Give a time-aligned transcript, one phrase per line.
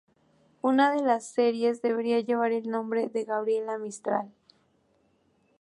[0.63, 4.31] Una de las series debía llevar el nombre de Gabriela Mistral.